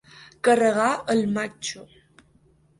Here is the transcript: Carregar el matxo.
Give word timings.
Carregar 0.47 0.87
el 1.17 1.23
matxo. 1.37 1.87